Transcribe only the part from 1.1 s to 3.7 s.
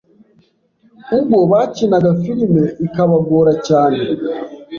Ubwo bakinaga filimi ikabagora